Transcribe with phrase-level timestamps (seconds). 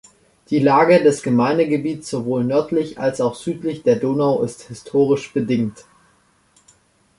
[0.49, 5.85] Die Lage des Gemeindegebietes sowohl nördlich als auch südlich der Donau ist historisch bedingt.